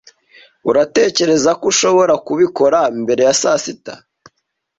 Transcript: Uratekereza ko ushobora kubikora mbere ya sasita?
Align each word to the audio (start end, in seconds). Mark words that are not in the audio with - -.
Uratekereza 0.69 1.51
ko 1.59 1.63
ushobora 1.71 2.13
kubikora 2.25 2.79
mbere 3.01 3.21
ya 3.27 3.35
sasita? 3.41 3.93